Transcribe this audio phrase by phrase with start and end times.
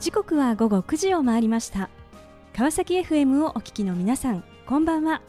[0.00, 1.90] 時刻は午後9時を回りました。
[2.54, 5.22] 川崎 FM をお聞きの皆さんこんばんは。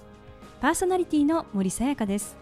[0.61, 2.37] パーソナリティの森さやかです。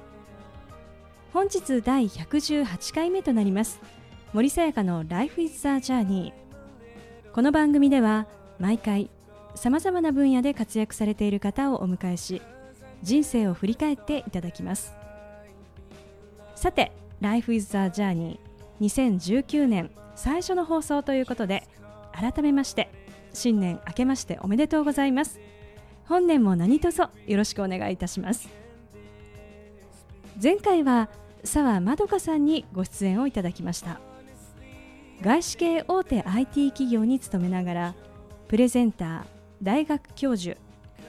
[1.31, 3.79] 本日第118回目となります。
[4.33, 6.33] 森さやかの Life is the Journey
[7.31, 8.27] この番組では
[8.59, 9.09] 毎回
[9.55, 12.41] さまざまな分野で活躍されている方をお迎えし
[13.03, 14.93] 人生を振り返っていただきます。
[16.55, 16.91] さて
[17.21, 18.37] Life is the Journey
[18.81, 21.65] 2019年最初の放送ということで
[22.17, 22.89] 改めまして
[23.33, 25.39] 新年明けましておめでとうございます。
[26.05, 28.49] 本年も何卒よろしくお願いいたします。
[30.41, 31.09] 前回は
[31.43, 33.99] 澤まどかさんにご出演をいただきました。
[35.21, 37.95] 外資系大手 IT 企業に勤めながら
[38.47, 39.23] プレゼンター
[39.61, 40.57] 大学教授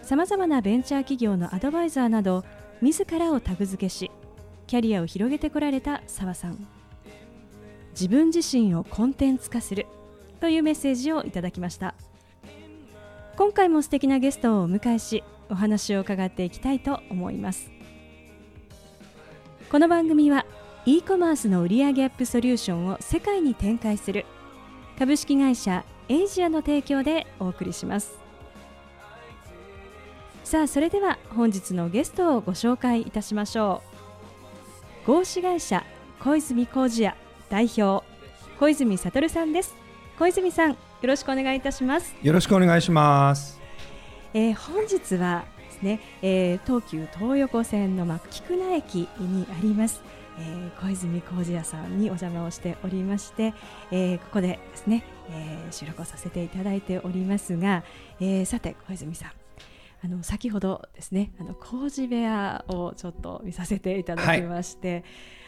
[0.03, 2.45] さまざまなベンチャー企業のアドバイザーなど
[2.81, 4.11] 自らをタグ付けし
[4.67, 6.67] キャリアを広げてこられた澤さん。
[7.93, 9.87] 自分自身をコンテンツ化する。
[10.41, 11.95] というメッセージをいただきました。
[13.37, 17.71] 今回も素敵なゲストをお迎えしお話を伺っていきたいと思います。
[19.71, 20.47] この番組は
[20.87, 24.25] e コマースの売上アップソリューションを世界に展開する
[24.99, 28.19] 株式会社エイジアの提供でお送りします。
[30.45, 33.83] さあそれでは本日のゲストをご紹介いたしましょ
[35.07, 35.13] う。
[35.13, 35.85] 合資会社
[36.19, 37.17] 小泉工事屋
[37.51, 38.05] 代表
[38.59, 39.77] 小泉悟さんです。
[40.19, 42.13] 小泉さんよろしくお願いいたします。
[42.21, 43.61] よろしくお願いします、
[44.35, 50.03] えー、本日はですね、えー、東急東横線のまあ菊名駅にあります、
[50.41, 53.55] えー、小泉工事屋さんにお邪魔をしておりまして、
[53.93, 57.85] えー、ここでですね、えー、収録をさせていただいておりますが、
[58.19, 59.31] えー、さて小泉さん
[60.05, 65.05] あの先ほどですねあの工事部屋をちょっと見させていただきまして、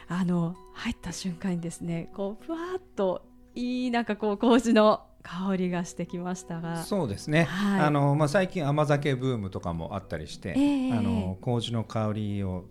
[0.06, 6.82] はい、あの入った瞬間にですねこうふわっといいなんかこう麹の香りがしてきましたが。
[6.82, 12.64] そうですね、はい、あのまあ、最近甘酒ブームとかもあったりして、えー、あの麹の香りを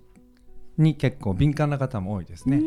[0.78, 2.60] に結構敏感な方も多いですね。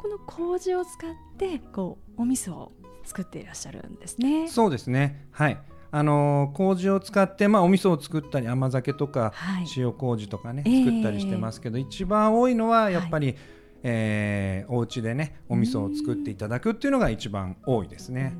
[0.00, 2.72] この麹を使ってこうお味噌を
[3.04, 4.48] 作っていらっしゃるんですね。
[4.48, 5.26] そうですね。
[5.30, 5.58] はい。
[5.92, 13.36] あの麹を使って、まあ、お味噌を作ったり甘酒とか、はい、塩麹とかね作ったりしてますけど、えー、一番多いのはやっぱり、はい
[13.88, 18.36] えー、お家でねお味噌を作っていただくっていうのが一番多いですね。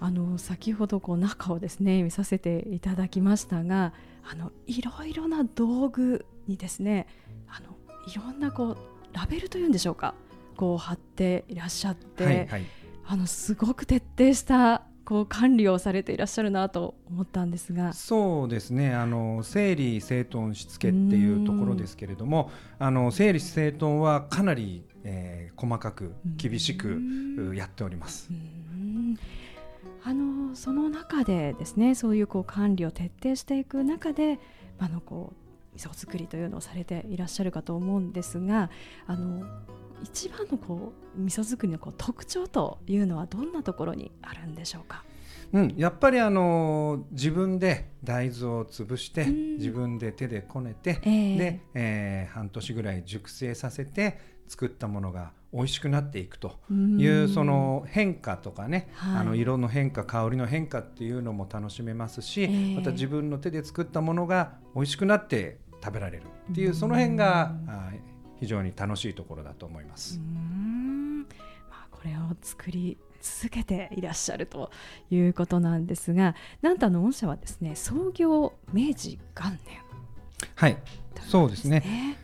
[0.00, 3.92] あの先ほどこう中をですね見させていただきましたが
[4.22, 7.06] あのいろいろな道具にですね
[7.48, 7.76] あの
[8.06, 8.76] いろんなこう
[9.12, 10.14] ラベルというんでしょうか
[10.56, 12.64] こう貼っていらっしゃって、はいはい、
[13.06, 17.92] あのすごく徹底したこう管理をされていらっしゃるなと思ったんですが。
[17.92, 18.94] そうですね。
[18.94, 28.30] あの整理整頓しつけっていうところですけれどもあの整理整頓はかなり、えー、細かく厳しくやっております。
[30.06, 34.38] あのその中でですねそういうこう管理を徹底していく中で
[34.78, 38.70] あのこう味噌作りというのをされていらっしゃるかと思うんですが
[39.06, 39.44] あの
[40.04, 45.02] 一番のこう味噌作りのこう特徴というのはどんなところにあるんでしょうか？
[45.52, 67.54] うん、やっぱりあの自分で大豆を潰して、自分で手でこねて、えー、で、えー、半年ぐらい熟成させて作ったものが美味しくなっていくというその変化とかね、はい、あの色の変化香りの変化っていうのも楽しめますし、えー、また自分の手で作ったものが美味しくなって食べられるっていうその辺が
[68.40, 70.20] 非常に楽しいところだと思います。
[71.70, 74.70] まあ、これを作り続けていらっしゃると
[75.10, 79.78] いうことなんですがなんとあの御社はですね創業明治元年。
[80.56, 80.76] はい、
[81.26, 82.18] そうですね。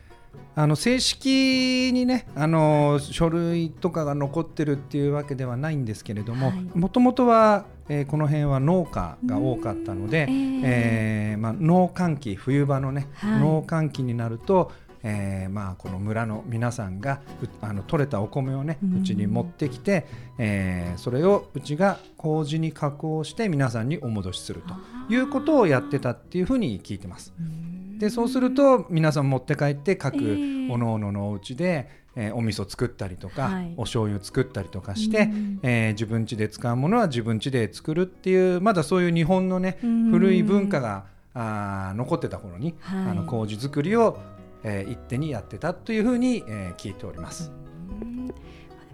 [0.55, 14.73] あの正式にねあの書類とかが残ってるっていうわけではないんですけれどももともとは、えー、この辺は農家が多かったので、えー、えー、まあ、農閑期冬場のね、はい、農閑期になると
[15.03, 17.21] えー、まあこの村の皆さんが
[17.61, 20.07] あの取れたお米をねうちに持ってきて、
[20.39, 24.63] えー、それをうちが麹に加工して皆さんにお戻しする
[25.09, 27.33] ということをやってたっていうふうに聞いてます。
[27.99, 30.17] でそうすると皆さん持って帰って各
[30.71, 35.31] おのおののお家で、えー、お味噌作ったりとか、はい、お醤油作ったりとかして、
[35.63, 41.05] えー、自分家で使うものは自分家で作るっていうまだそういう日本のね古い文化が
[41.35, 44.19] あ残ってた頃に、はい、あの麹作りを
[44.63, 47.53] えー、一手にやってたというふうに、えー、聞いております。
[47.99, 48.05] で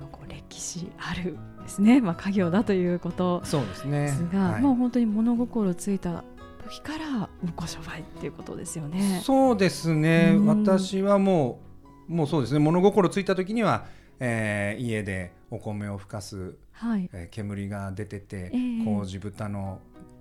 [0.00, 3.42] もこう歴史あるですね、まあ、家業だということ。
[3.44, 4.14] そうですね。
[4.32, 6.24] はい、もう本当に物心ついた
[6.64, 9.20] 時からご商売っていうことですよね。
[9.24, 11.60] そうですね、私はも
[12.08, 12.60] うもうそうですね。
[12.60, 13.86] 物心ついた時には
[14.20, 17.08] えー、家でお米をふかす、はい。
[17.12, 19.80] えー、煙が出てて、えー、麹豚の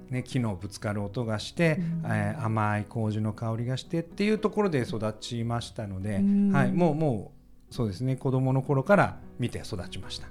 [0.09, 7.31] ね、木のぶつかる音がして、うん、えー、甘い麹の香りがしてっていうところで育ちましたので、うん、はい、もうも
[7.71, 8.15] うそうですね。
[8.15, 10.27] 子供の頃から見て育ちました。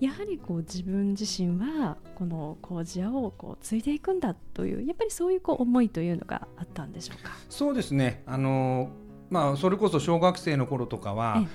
[0.00, 7.30] やはりこう自分自身はこの麹屋をこう継いでいくんだというやっぱりそういうこう思いというのがあったんでしょうか？
[7.48, 8.22] そうですね。
[8.26, 8.90] あの、
[9.30, 11.46] まあ、それこそ小学生の頃とかは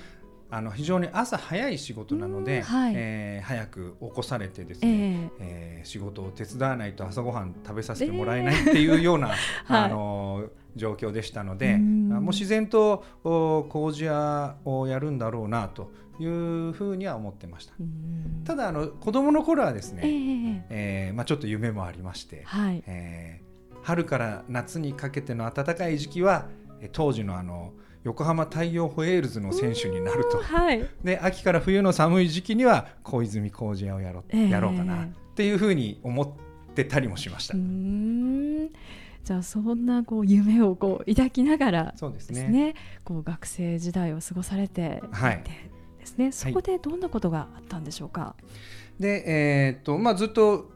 [0.50, 9.32] あの非常に朝早い仕事なので、はい、えー、早く起こされてですね、えー、えー、仕事を手伝わないと朝ごはん食べさせてもらえないっていうような、え
[9.72, 13.04] ー、あの状況でしたので、もう自然と
[13.68, 17.74] 麹屋をやるんだろうなというふうには思ってました。
[18.44, 26.48] ただあの子供の頃はですね、えー、えー、まあ、ちょっと夢もありまして、はい、えー、春から夏にかけての暖かい時期は
[26.92, 36.28] 当時のあの横浜太陽ホエールズの選手になると、はい、で秋から冬の寒い時期には小泉工事屋をやろ,、えー、やろうかなっていうふうに思っ
[36.74, 37.54] てたりもしました。
[39.22, 42.74] じゃあそんなこう夢をこう抱きながらそうですね。
[43.04, 45.42] こう学生時代を過ごされてはい、
[45.98, 46.32] ですね。
[46.32, 48.34] そこでどんなことがあったんでしょうか？
[48.98, 50.70] でえー、っとまあ、ずっと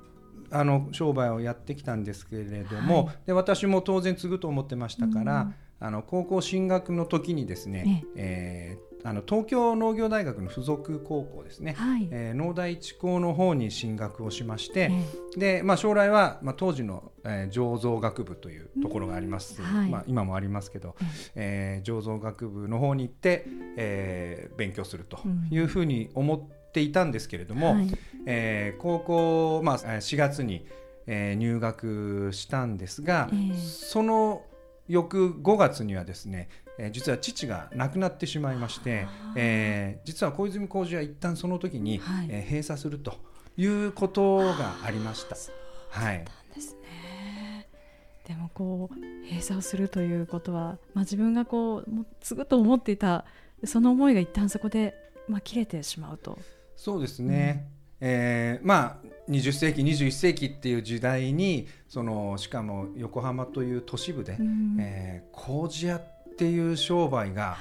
[0.50, 5.53] あの商売をやってきたんですけれども、はい、で私も当然継ぐと思ってましたから、
[5.84, 20.96] あの高校進学の時にですね、えー、あの東京農業大学の附属高校ですね、はい、えー、農大一高の方に進学をしまして、えー、でまあ、将来は、まあ、当時の、えー、醸造学部というところがあります、はい、まあ、今もありますけど、
[21.34, 23.44] えー、醸造学部の方に行って、
[23.76, 25.19] えー、勉強すると
[25.50, 27.88] いうふうに思っていたんですけれども、はい、
[28.25, 30.66] えー、高校、まあ、4月に、
[31.06, 34.44] えー、入学したんですが、えー、その
[34.88, 36.48] 翌5月にはですね、
[36.78, 43.14] えー、実は父が亡くなってしまいまして、えー、実は小泉工事は一旦その時に、はい、えー、閉鎖すると
[43.56, 45.36] いうことがありました。
[45.90, 47.69] はい、ですね。
[48.26, 48.94] でもこう
[49.25, 53.25] 閉鎖をするということは、まあ、自分がこうもう継ぐと思っていた
[53.64, 54.94] その思いが一旦そこで、
[55.28, 56.38] まあ、切れてしまうと。
[56.76, 57.74] そうですね、うん、
[58.06, 66.03] えー、まあ20世紀21世紀っていう時代にそのしかも横浜という都市部で、うん、えー、麹屋っ
[66.37, 67.56] ていう商売が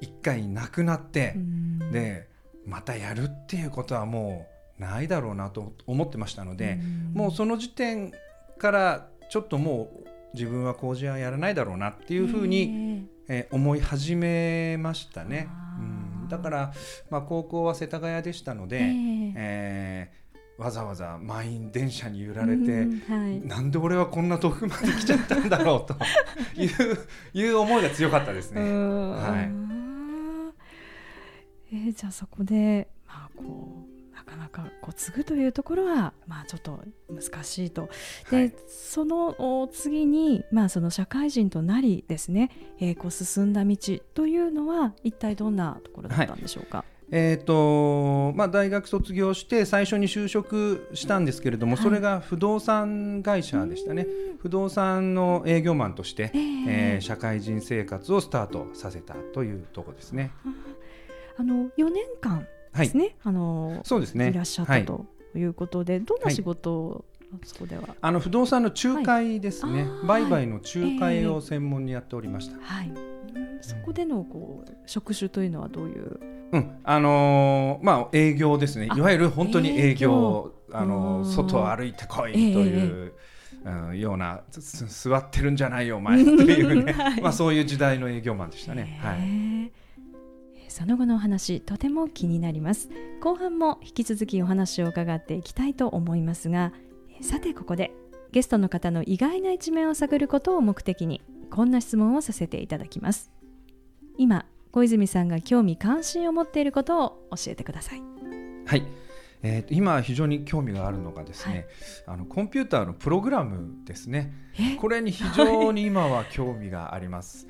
[0.00, 1.34] 一回なくなって、
[1.80, 2.28] はい、で
[2.66, 4.46] またやるっていうことはも
[4.78, 6.78] うないだろうなと思ってましたので、
[7.14, 8.12] うん、もうその時点
[8.58, 15.48] からちょっともう自分は麹屋やらないだろうなっていうふうに、えー、思い始めましたね。
[16.36, 16.72] うん、だから、
[17.10, 20.28] まあ、高校は世田谷でしたので、えー、えー
[20.58, 25.94] わざわざ満員電車に揺られて、うんはい、なんで俺はこんな遠くまで来ちゃったんだろうと
[26.60, 26.68] いう
[27.32, 28.60] いう思いが強かったですね。
[28.60, 29.68] はい。
[31.70, 33.87] えー、じゃあそこで、まあ、こうな
[34.28, 37.88] かなかこう継ぐというところは、まあ、ちょっと難しいと。
[38.30, 43.76] で、はい、その次に、まあ、その社会人となりですね、えー、こう進んだ道
[44.14, 46.78] というのは一体どんなところだったんでしょうか？
[46.78, 46.86] はい。
[47.10, 54.06] えーとまあ、大学卒業して最初に就職したんですけれども、はい、それが不動産会社でしたね、
[54.40, 60.32] 不動産の営業マンとして、えー、えー、社会人生活をスタートさせたというところですね。
[61.38, 64.28] あの4年間ですね、はい、あのそうですね。
[64.28, 65.42] いらっしゃったとい。
[65.42, 67.04] うことで、どんな仕事を、
[67.44, 67.94] そこでは？
[68.00, 72.56] あの不動産の仲介ですね、売買の仲介を専門にやっておりました。
[72.60, 72.92] はい、
[73.60, 76.20] そこでのこう職種というのはどういう？
[76.52, 76.80] うん。
[76.82, 78.88] あのー、まあ営業ですね。
[78.96, 80.52] いわゆる本当に営業。
[80.70, 83.12] あのー、外を歩いてこいという。
[83.64, 89.00] うん、ような座ってるんじゃないよお前というね、 はい、まあそういう時代の営業マンでしたね。
[89.02, 89.72] はい。
[90.68, 92.88] その後のお話とても気になります
[93.20, 96.72] 後半も引き続きお話を伺っていきたいと思いますが
[97.20, 97.92] さてここで
[98.32, 103.30] ゲストの方の意外な一面を探ることを目的にこんな質問をさせていただきます
[104.18, 108.02] 今小泉さんが興味関心を持っていることを教えてください。
[108.66, 109.07] はい。
[109.42, 111.66] えー、今非常に興味があるのがですね、はい、
[112.06, 114.32] あのコンピューターのプログラムですね。
[114.80, 117.46] これに非常に今は興味があります。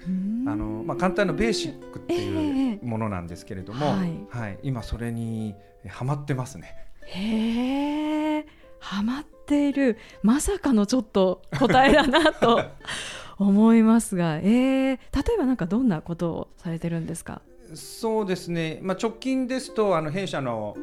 [0.46, 5.54] あのまあ、簡単なベーシックっていうものなんですけれども、えーはい、はい、今それに
[5.88, 6.74] はまってますね。
[7.06, 8.46] へえ、
[8.80, 9.96] はまっている。
[10.22, 12.62] まさかのちょっと答えだなと
[13.38, 14.98] 思いますが、えー、例
[15.34, 17.40] えば何かどんなことをされてるんですか？
[17.74, 20.76] そうですね、まあ、直近ですとあの弊社の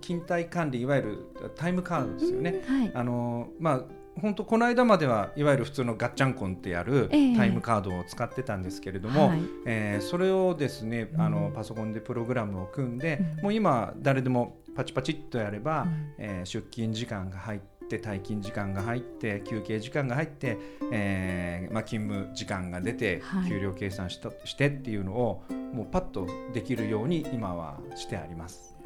[0.00, 1.18] 勤怠管理いわゆる
[1.56, 3.82] タイムカードですよね、はい、あのまあ、
[4.20, 17.60] 本当この間まではいわゆる普通のガッチャンコンってやるタイムカードを使ってたんですけれども、はい、えー、それをですねあのパソコンでプログラムを組んで、うん、もう今誰でもパチパチっとやれば、うん、えー、出勤時間が入っ
[17.90, 20.56] て退勤時間が入って休憩時間が入って、
[20.92, 25.42] えーまあ、勤務時間が出て、給料計算したしてっていうのを
[25.74, 28.76] もうパッとできるように今はしてあります。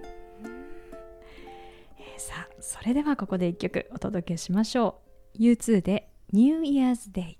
[1.98, 5.00] えー、さあそれではここで一曲お届けしましょ
[5.36, 5.38] う。
[5.38, 7.36] U2 で New Year's Day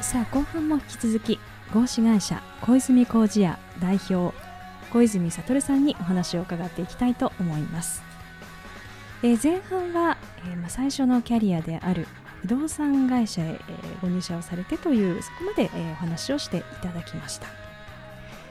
[0.00, 1.38] さあ後半も引き続き
[1.72, 4.34] 合資会社小泉工事屋代表
[4.92, 8.02] 小泉悟さんにお話を伺っていきたいと思います、
[9.24, 12.06] えー、前半は、えー、ま、最初のキャリアである
[12.42, 13.58] 不動産会社へ、え、
[14.02, 17.46] ご入社をされてというそこまで、えお話をしていただきました。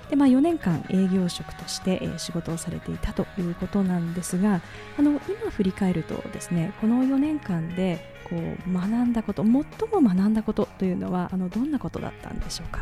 [0.10, 4.62] で、まあ、4年間営業職として、え仕事をされていたということなんですが
[4.98, 9.64] あの今振り返るとですねこの4年間でこう学んだこと最も
[10.02, 12.82] 学んだことというのはあのどんなことだったんでしょうか？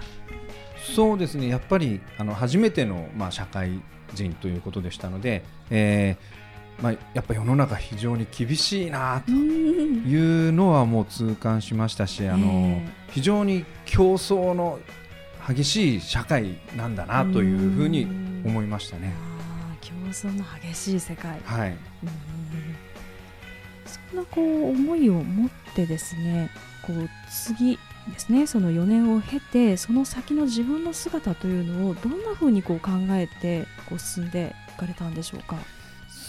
[0.95, 1.50] そうですね。
[1.50, 3.81] やっぱりあの初めての、まあ、社会
[4.13, 6.40] 人ということでしたので、えー
[6.81, 14.79] まあ、やっぱ世の中非常に厳しいなというのはもう痛感しましたし、あの非常に競争の
[15.47, 18.07] 激しい社会なんだなというふうに
[18.45, 19.13] 思いましたね。
[19.81, 21.77] 競争の激しい世界、はい、
[23.85, 26.50] そんなこう思いを持ってですね
[26.85, 27.79] こう次
[28.11, 35.55] ですねその4年を経てその先の自分の姿というのをどんなふうにこう考えてこう進んでいかれたんでしょうか？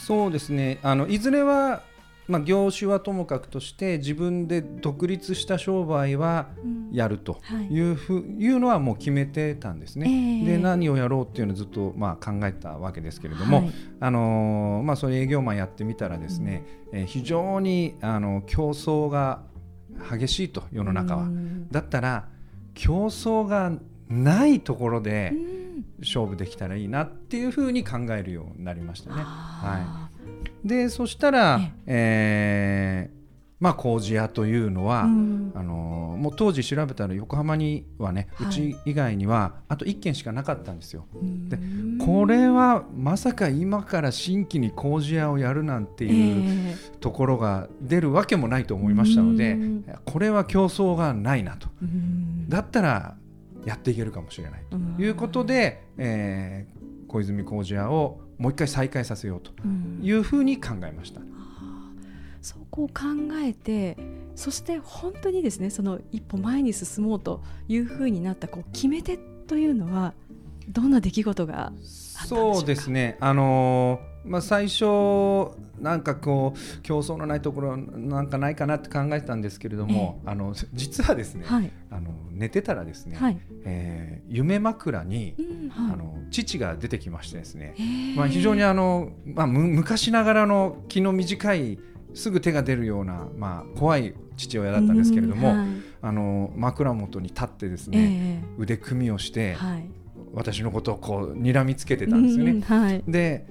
[0.03, 0.79] そうですね。
[0.83, 1.83] あのいずれは、
[2.27, 6.49] まあ、業種はともかくとして自分で独立した商売は
[6.91, 7.41] やると
[7.71, 7.79] い。
[7.81, 10.43] うふ、うんはい、いうのはもう決めてたんですね。
[10.43, 19.43] えー、で何をやろうっていうのをずっとまあ考えたわけですけれども、はい、あのまあ、それ営業マンやってみたらですね、うん、えー、非常にあの競争が
[20.11, 21.29] 激しいと世の中は。
[21.71, 22.29] だったら
[22.75, 23.73] 競争が
[24.09, 25.33] ないところで
[26.03, 29.23] 勝負できたらいいなっていうふうに考えるようになりましたね。
[29.23, 30.11] は
[30.65, 33.23] い、でそしたら、えー
[33.63, 41.07] まあ、麹屋というのは、うん、あのもう当時調べたら横浜にはね、はい、うち以外にはあと1軒しかなかったんですよ。
[41.49, 41.61] で
[42.05, 49.57] これはまさか今から新規に麹屋をやるなんていうところが出るわけもないと思いましたので、
[50.07, 51.69] これは競争がないなと。
[52.49, 53.17] だったら
[53.65, 54.77] やっていけるかもしれないと。
[55.03, 59.53] いうことで、えー、小泉麹屋をもう一回再開させようと
[60.03, 61.21] いうふうに考えました。
[62.41, 62.95] そこを考
[63.37, 63.97] えて
[64.35, 70.15] そして本当にですねその一歩前に進もうというふうになったこう決め手というのは
[70.69, 71.73] どんな出来事が
[72.27, 73.17] そうですね。
[73.21, 74.85] あのー、まあ、最初
[75.81, 87.75] なんかこう競争のないところなんかないかなって考えてたんですけれども、えー、あの実はですね、はい、あの寝てたらですね、はい、えー、夢枕に、うんはい、あの父が出てきましてですね、
[88.17, 91.79] まあ、非常にあの、まあ、昔ながらの気の短い
[92.15, 95.69] すぐ手が出るような、まあ、怖い父親だったんですけれども、はい、
[96.03, 99.89] あの枕元に立ってですね、えー、腕組みをして、はい、
[100.33, 102.61] 私のことをこう睨みつけてたんですよね。
[102.63, 103.47] はい、で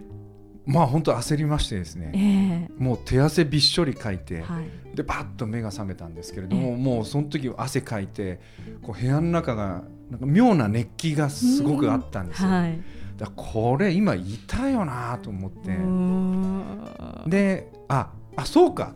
[0.65, 8.39] まあ本当焦りましてですね、えー、もう手汗びっしょりかいて、はい、でバッと目が覚めたんですけれども、えー、もうその時汗かいて
[8.81, 12.49] こう部屋の中がなんか妙な熱気がすごくあったんですよ。
[12.49, 12.79] はい、
[13.17, 17.29] だこれ今いたよなと思って。
[17.29, 18.93] でああそうか。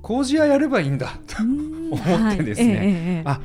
[0.00, 2.86] 麹屋やればいいんだと 思ってですね、はい。
[2.86, 3.40] ええ、あ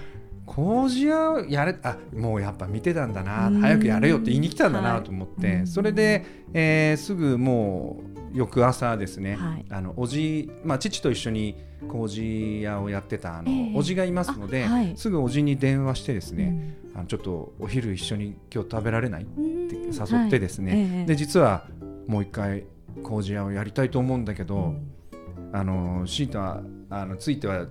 [0.46, 8.02] 麹屋やれあもうやっぱ見てたんだな早くやれよって言いに来たんだなと思って、はい、それで、えー、すぐも
[8.34, 11.56] う翌朝ですね、はい、あのおじ、まあ、父と一緒に
[11.88, 19.24] 麹屋をやってたあの、えおじがいますので、はい、すぐおじに電話してですね、うん、あのちょっとお昼一緒に今日食べられない？
[19.24, 21.68] って誘ってですね、で実は
[22.08, 22.66] もう一回
[23.04, 24.94] 麹屋をやりたいと思うんだけど、うん。
[25.56, 27.68] あのシートはあのついては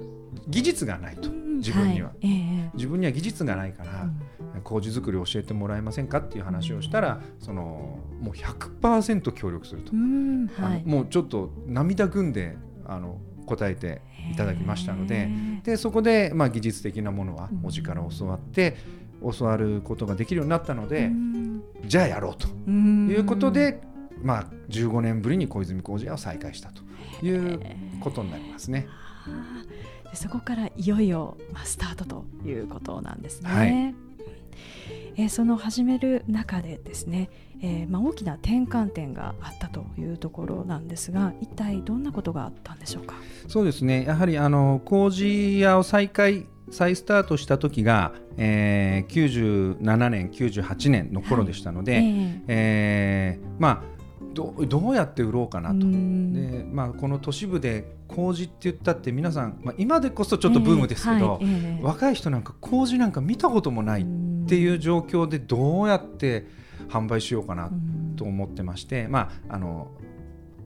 [0.49, 2.19] 技術がないと自分には、はい。
[2.23, 4.09] えー、自分には技術がないから、
[4.55, 15.29] うん、麹作りを教えてもらえませんかっていう話をしたらそのもう100%協力すると、うんはい、もうちょっと涙ぐんであの答えていただきましたので
[15.65, 18.77] でそこで、まあ、技術的なものはおじから教わって、
[19.37, 21.11] 教わることができるようになったので、
[21.85, 22.49] じゃあやろうと。
[22.69, 23.81] いうことで、
[24.23, 26.83] まあ、15年ぶりに小泉工事屋を再開したと
[27.25, 27.61] いう
[28.01, 28.87] ことになりますね。
[30.13, 33.51] でそこからいよいよ、まあ、スタートということなんですね。
[33.51, 33.95] はい。
[35.17, 37.31] えー、その始める中でですね、
[37.63, 43.15] えーまあ、大きな転換点があったというところなんですが一体どんなことがあったんでしょうか？
[43.49, 44.05] そうですね。
[44.05, 53.93] やはりあの工事屋を再開再スタートした時が、えー、97年98年の頃でしたので、はい、えー、えー、まあ
[54.35, 55.81] どどうやって売ろうかなと。
[55.81, 64.05] で、まあ、この都市部で麹って言ったって皆さん、まあ、今でこそちょっとブームですけど、えーはいえー、若い人なんか麹なんか見たこともないっ
[64.47, 66.47] ていう状況でどうやって
[66.89, 67.71] 販売しようかな
[68.17, 69.89] と思ってまして、まああの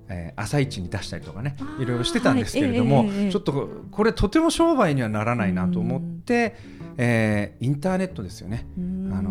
[0.08, 6.56] えー、朝市に出したりとかねいろいろしてたんですけれども、はいえー、ちょっとこれとても商売にはならないなと思って、
[6.96, 8.80] えー、インターネットですよね、あ
[9.22, 9.30] の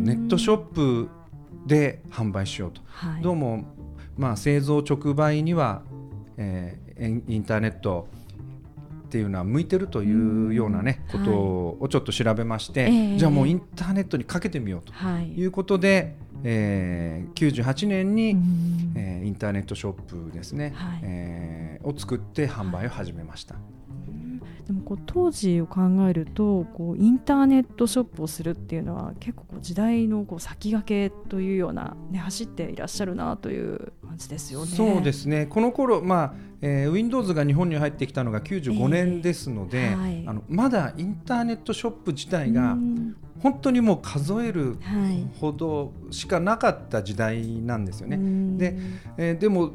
[0.00, 1.08] ネットショップ
[1.66, 3.64] で販売しようと、はい、どうも、
[4.16, 5.82] まあ、製造直売には、
[6.36, 8.08] えー、インターネット
[9.06, 15.46] っていうのは向いてるというようなねことをちょっと調べまして、はい、じゃあもうインターネットにかけてみようとい。
[15.46, 18.36] うことで、えー、98年に、
[18.96, 23.56] えー、インターネットショップですね、はい、えー、を作って販売を始めました。
[24.66, 34.66] でもこう当時を考えるとこうインターネットショップをするっていうのは結構こう時代のこう先駆けというような、ね、走っていらっしゃるなという感じですよね。
[34.66, 35.46] そうですね。
[35.46, 42.76] この頃、まあえー、Windows が日本に入ってきたのが95年ですので、えーはい、あのまだインターネットショップ自体が
[43.40, 44.78] 本当にもう数える
[45.40, 48.16] ほどしかなかった時代なんですよね。
[48.16, 48.78] はい、で
[49.16, 49.70] えー、でも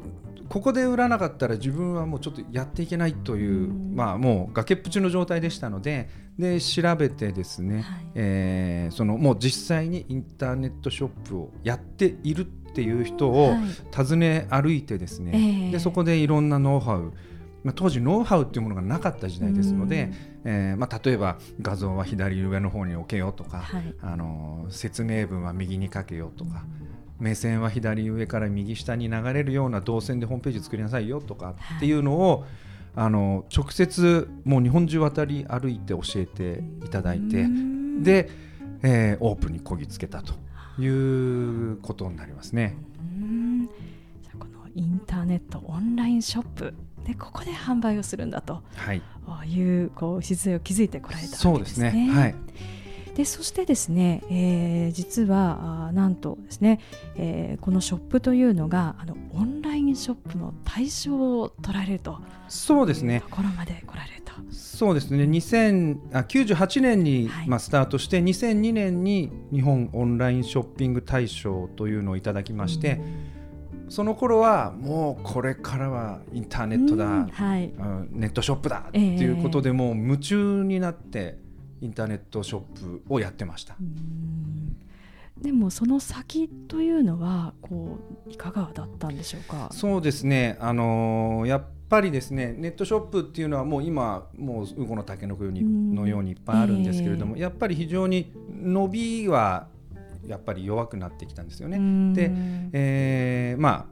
[0.52, 13.54] ここで売らなかったら自分はもうちょっとやっていけないという、うまあ、もう崖っぷちの状態でしたのでで調べてですね、はい、えー、そのもう実際にインターネットショップをやっているっていう人を
[13.96, 17.14] 訪ね歩いてですね、はい、でそこでいろんなノウハウ
[17.64, 20.10] まあ、当時ノウハウっていうものがなかった時代ですので、
[20.44, 26.64] えーまあ、例えば画像は左上の方に置けようとか、はい、あの説明文は右に書けようとか。
[27.22, 32.48] 目線は左上から右下に流れるような動線でホームページ作りなさいよとかっていうのを、はい、
[32.96, 37.46] あの直接もう日本中渡り歩いて教えていただいて
[38.00, 38.28] で、
[38.82, 40.34] えー、オープンにこぎつけたと
[40.80, 42.76] いうことになりますね。
[44.22, 46.74] じゃこのインターネットオンラインショップ
[47.04, 49.02] でここで販売をするんだと、はい、
[49.46, 51.90] いうこう姿勢を築いてこられたわけですね。
[51.90, 52.10] そうですね。
[52.12, 52.34] はい
[53.14, 56.80] でそしてですね、えー、実はあなんとですね、
[57.16, 62.18] えー、このショップというのがあのオンラインショップの対象を取られると。
[62.48, 63.20] そうですね。
[63.20, 64.34] ところまで来られた。
[64.50, 65.24] そうですね。
[65.24, 73.00] 2000あ98年に、はい、まあ、スタートして2002年に日本オンラインショッピング大賞というのをいただきまして、
[73.88, 77.70] その頃はもうこれからはインターネットだ、はい、
[78.10, 81.41] ネットショップだっていうことでもう夢中になって、
[81.82, 83.76] インターネットショップをやってました。
[85.40, 89.68] でもその先というのはこういかがだったんでしょうか？
[89.72, 90.56] そうですね。
[90.60, 99.66] あのー、やっぱりですねネットショップっていうのはもう今もうウゴの竹の子のようにいっぱいあるんですけれども、えー、やっぱり非常に伸びは
[100.24, 102.14] やっぱり弱くなってきたんですよね。
[102.14, 102.30] で、
[102.72, 103.86] えー、まあ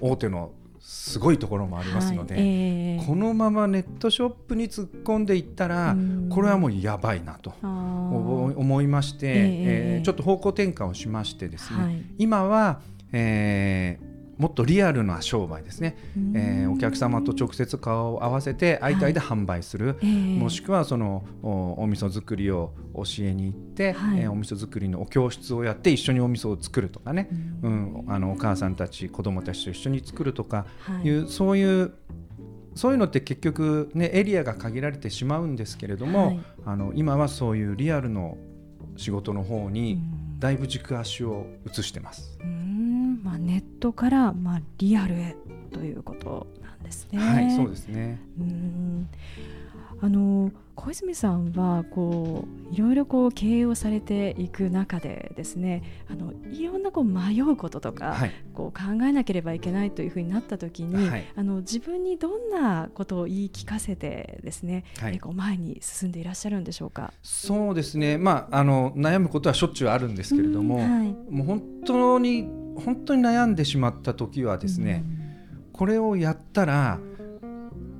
[0.00, 0.52] 大手の
[0.88, 5.96] すごいところもありますので、はいえー、このままネットショップに突っ込んでいったら
[6.30, 9.34] これはもうやばいなと思いまして、えー、
[9.96, 15.96] えー、ちょっと方向転換をしましてですね、はい、今は、えー、もっとリアルな商売ですね、
[16.34, 20.06] えー、お客様と直接顔を合わせて相対で販売する、はい。
[20.06, 27.28] もしくはそのおお味噌作りを教えに行って、はい、えー、お味噌作りのお教室をやって一緒にお味噌を作るとかね、
[27.62, 30.66] うん、あのお母さんたち子供たちと一緒に作るとか
[31.02, 31.08] い。
[31.10, 31.92] う、はい、そういう
[32.74, 38.36] そういうのって結局、ね、エリアが限られてしまうんですけれども、はい、あの今はそういうリアルの
[38.96, 39.98] 仕事の方に
[40.38, 42.38] だいぶ軸足を移してます。
[43.22, 45.36] まあ、ネットからまあリアルへ
[45.72, 47.18] ということなんですね。
[47.18, 48.20] はい、そうですね。
[48.38, 49.08] うん
[50.00, 67.12] あの小泉さんはこういろいろこう経営をされていく中でですねあのいろんなこう迷うこととか、はい、こう考えなければいけないというふうになった時に、はい、あの自分にどんなことを言い聞かせてですね、はい、こう前に進んでいらっしゃるんでしょうか？
[67.22, 70.78] そうですね、まあ、あの悩むことはしょっちゅうあるんですけれども、
[71.30, 72.48] もう本当に
[72.84, 75.02] 本当に悩んでしまった時はですね、
[75.72, 77.00] これをやったら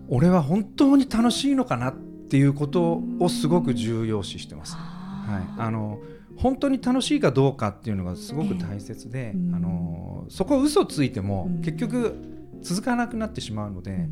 [0.09, 2.06] 俺は本当に楽しいのかなって
[2.37, 4.75] いうことをすごく重要視してます。
[4.77, 6.01] はい、あの
[6.37, 12.17] 本当に楽しいかどうかっていうのがすごく大切で、えー、あのそこ嘘ついても結局
[12.61, 14.09] 続かなくなってしまうので、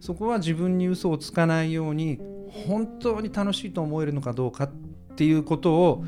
[0.00, 2.18] そこは自分に嘘をつかないように
[2.66, 4.70] 本当に楽しいと思えるのかどうかっ
[5.16, 6.04] ていうことを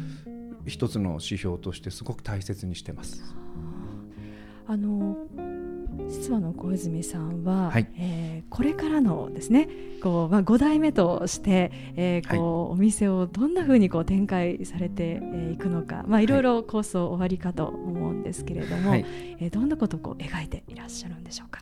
[0.67, 3.23] 一つの指標としてすごく大切にしてます。
[4.67, 5.17] あの
[6.09, 9.69] 実はの小泉さんは、はい、えー、これからのですね
[10.03, 16.27] こう、まあ、5代目として、えーこう、はい、お店をどんなふうにこう展開されてい、えー、くのか、まあ、い。
[16.33, 19.05] ろいろ構想終わりかと思うんですけれども、はい、
[19.39, 21.61] えー、どんなことをこう描いていらっしゃるんでしょうか？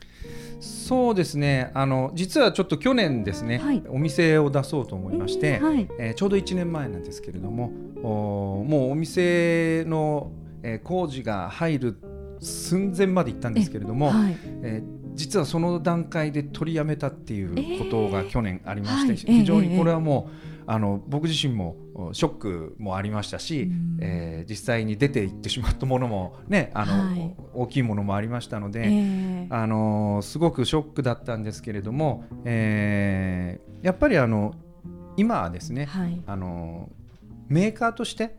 [0.61, 1.71] そうですね。
[1.75, 10.31] あの実はちょっと去年ですね、はい、お店を出そうと思いまして、えー、はい、えー、ちょうど1年前なんですけれどもおもうお店の、
[10.63, 11.99] えー、工事が入る
[12.41, 21.75] 寸前まで行ったんですけれども、はい、えー、実はその段階で取りやめたっていうことが去年ありまして、えー、非常にこれはもう、あの僕自身も
[22.13, 34.55] ショックもありましたし、うん、えー、実際に出ていってしまったものも、ね、あの、はい、大きいものもありましたので、えー、あのすごくショックだったんですけれども、えー、やっぱりあの
[35.17, 36.89] 今はですね、はい、あの
[37.49, 38.37] メーカーとして、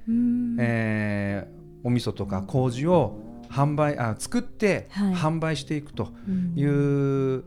[0.57, 3.19] えー、お味噌とか麹を
[3.51, 6.09] 販売あ作って販売していくと
[6.55, 7.43] いう、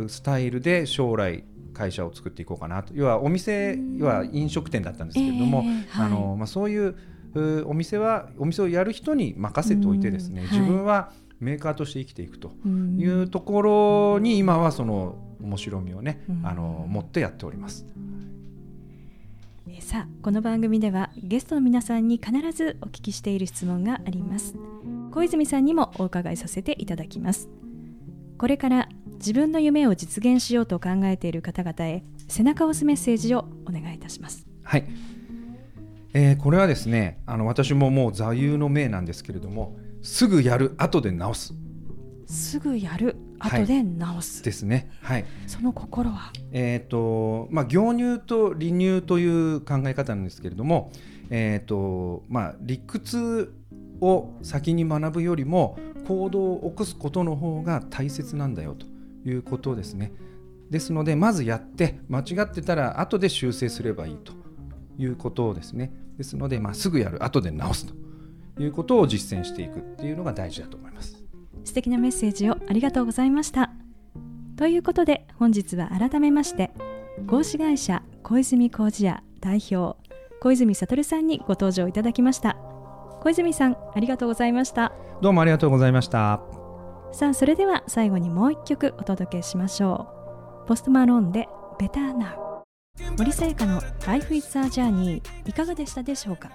[0.00, 1.44] はい、スタイルで将来
[1.74, 2.94] 会社を作っていこうかなと。
[2.94, 5.64] 要はお店は飲食店だったんですけれども、
[5.96, 6.96] あのまあ、そういう
[7.66, 12.52] お店はお店をやる人に任せておいてですね、自分はメーカーとして生きていくと
[12.98, 17.86] いうところに今はその面白みをね、あの持ってやっております。
[19.80, 24.54] さあこの番組ではゲストの皆さんに必ずお聞きしている質問があります
[25.10, 27.48] 小泉さんにもお伺いさせていただきます
[28.38, 34.86] これから自分の夢を実現しようと考えている方々へ背中を押すメッセージをお願いいたしますはい、
[36.14, 41.54] えー、これはですねあの私ももう座右の銘なんですけれどもすぐやる後で直す
[42.26, 44.90] すぐやる後で直す、はい、ですね。
[45.02, 45.24] はい。
[45.48, 46.32] その心は？
[46.52, 50.92] えっ、ー、とまあ業乳と離乳という考え方なんですけれども、
[51.30, 53.52] えっ、ー、とまあ理屈
[54.00, 58.86] を先に学ぶよりも行動を起こすことの方が大切なんだよと
[59.28, 60.12] いうことですね。
[60.70, 64.32] ですのでまずやって間違ってたら後で修正すればいいと
[64.98, 65.92] いうことですね。
[66.16, 71.22] ですのでまあすぐやる後で直すということを実践していくっていうのが大事だと思います。
[71.64, 73.70] 素敵なメッセージをありがとうございました
[74.56, 76.70] ということで本日は改めまして
[77.26, 79.98] 合資会社小泉工事屋代表
[80.40, 82.69] 小泉悟さんにご登場いただきました
[83.22, 84.92] 小泉さんありがとうございました。
[85.20, 86.40] どうもありがとうございました。
[87.12, 90.08] さあそれでは最後にもう一曲お届けしましょ
[90.64, 90.68] う。
[90.68, 91.46] ポストマローンで
[91.78, 92.38] ベターナウ
[93.18, 96.50] 森さやかの Life is a Journey いかがでしたでしょうか？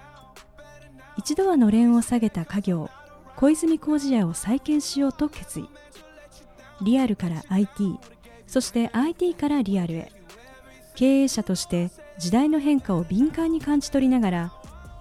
[1.16, 2.90] 一度はのれんを下げた家業
[3.36, 5.68] 小泉工事屋を再建しようと決意。
[6.82, 7.96] リアルから IT
[8.48, 10.10] そして IT からリアルへ。
[10.96, 14.52] 経営者として時代の変化を敏感に感じ取りながら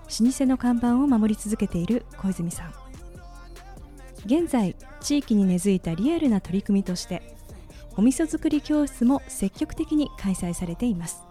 [0.08, 2.74] 老舗の看板を守り続けている小泉さん。
[4.26, 7.36] 現在地域に根付いたリアルな取り組みとして
[7.96, 11.24] お味噌作り教室も積極的に開催されています。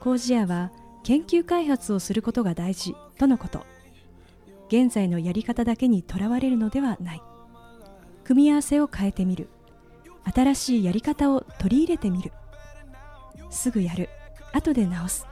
[0.00, 0.70] 工事屋は
[1.02, 3.64] 研究開発をすることが大事とのこと。
[4.68, 7.22] 現在のやり方だけにとらわれるのではない。
[8.24, 9.48] 組み合わせを変えてみる。
[10.24, 12.32] 新しいやり方を取り入れてみる。
[13.50, 14.10] すぐやる。
[14.52, 15.26] 後で直す。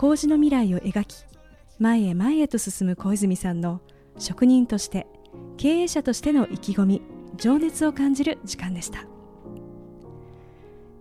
[0.00, 1.26] 工事の未来を描き
[1.78, 3.82] 前へ前へと進む小泉さんの
[4.18, 5.06] 職人として
[5.58, 7.02] 経営者としての意気込み
[7.36, 9.04] 情熱を感じる時間でした。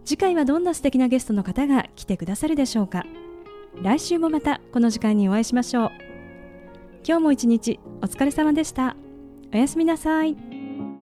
[0.03, 3.05] 次回はどんな素敵なゲストの方が来てくださるでしょうか。
[3.81, 5.91] 来週もまたこの時間にお会いしましょう。
[7.07, 8.97] 今日も一日お疲れ様でした。
[9.53, 10.58] おやすみなさい。